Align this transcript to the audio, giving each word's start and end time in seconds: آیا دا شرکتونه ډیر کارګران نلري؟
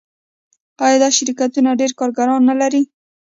آیا 0.85 0.97
دا 1.03 1.09
شرکتونه 1.17 1.69
ډیر 1.81 1.91
کارګران 1.99 2.41
نلري؟ 2.49 2.83